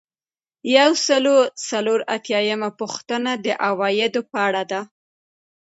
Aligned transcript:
یو 0.77 0.91
سل 1.05 1.25
او 1.33 1.39
څلور 1.67 1.99
اتیایمه 2.15 2.69
پوښتنه 2.79 3.31
د 3.45 3.47
عوایدو 3.67 4.21
په 4.31 4.37
اړه 4.47 4.63
ده. 4.71 4.81